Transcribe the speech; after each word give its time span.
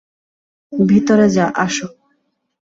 ভিতরে 0.73 1.25
যা- 1.29 1.45
আসো। 1.65 1.87